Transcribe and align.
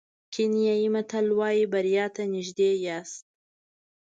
کینیايي 0.33 0.87
متل 0.93 1.27
وایي 1.39 1.65
بریا 1.73 2.05
ته 2.15 2.23
نژدې 2.33 2.71
یاست. 2.85 3.25